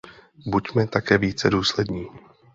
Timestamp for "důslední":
1.49-2.07